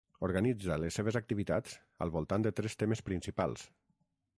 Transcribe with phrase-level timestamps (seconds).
[0.27, 3.73] Organitza les seves activitats al voltant de tres temes principals.